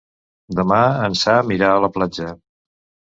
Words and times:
Demà 0.59 0.79
en 1.09 1.17
Sam 1.25 1.53
irà 1.59 1.71
a 1.75 1.85
la 1.87 1.91
platja. 1.99 2.33